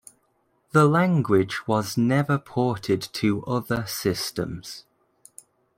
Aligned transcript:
The 0.71 0.85
language 0.87 1.67
was 1.67 1.95
never 1.95 2.39
ported 2.39 3.03
to 3.13 3.45
other 3.45 3.85
systems. 3.85 4.85